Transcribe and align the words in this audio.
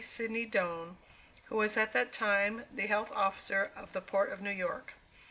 Sidney 0.03 0.47
Doane, 0.47 0.97
who 1.43 1.57
was 1.57 1.77
at 1.77 1.93
that 1.93 2.11
time 2.11 2.65
the 2.73 2.87
Health 2.87 3.11
Officer 3.11 3.69
of 3.75 3.93
the 3.93 4.01
Port 4.01 4.31
of 4.31 4.41
New 4.41 4.49
York. 4.49 4.95